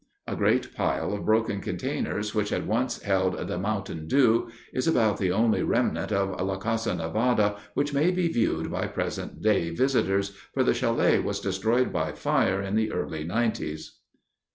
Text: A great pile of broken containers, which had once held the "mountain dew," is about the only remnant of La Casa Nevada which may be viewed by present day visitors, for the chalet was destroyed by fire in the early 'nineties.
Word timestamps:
A 0.25 0.35
great 0.35 0.73
pile 0.73 1.13
of 1.13 1.25
broken 1.27 1.61
containers, 1.61 2.33
which 2.33 2.49
had 2.49 2.65
once 2.67 3.03
held 3.03 3.37
the 3.47 3.59
"mountain 3.59 4.07
dew," 4.07 4.49
is 4.73 4.87
about 4.87 5.19
the 5.19 5.31
only 5.31 5.61
remnant 5.61 6.11
of 6.11 6.41
La 6.41 6.57
Casa 6.57 6.95
Nevada 6.95 7.57
which 7.75 7.93
may 7.93 8.09
be 8.09 8.27
viewed 8.27 8.71
by 8.71 8.87
present 8.87 9.43
day 9.43 9.69
visitors, 9.69 10.29
for 10.55 10.63
the 10.63 10.73
chalet 10.73 11.19
was 11.19 11.39
destroyed 11.39 11.93
by 11.93 12.13
fire 12.13 12.63
in 12.63 12.75
the 12.75 12.91
early 12.91 13.23
'nineties. 13.23 13.99